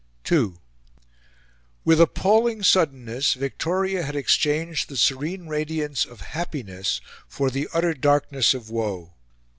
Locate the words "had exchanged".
4.01-4.89